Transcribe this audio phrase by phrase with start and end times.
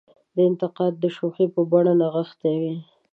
[0.35, 2.75] دا انتقاد د شوخۍ په بڼه نغښتې وي.